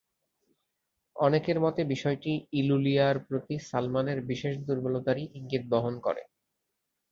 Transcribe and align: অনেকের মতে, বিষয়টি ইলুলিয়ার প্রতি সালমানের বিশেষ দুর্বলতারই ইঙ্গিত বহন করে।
অনেকের 1.15 1.57
মতে, 1.59 1.81
বিষয়টি 1.85 2.31
ইলুলিয়ার 2.53 3.15
প্রতি 3.19 3.55
সালমানের 3.69 4.19
বিশেষ 4.21 4.53
দুর্বলতারই 4.67 5.25
ইঙ্গিত 5.33 5.63
বহন 5.69 5.95
করে। 5.99 6.23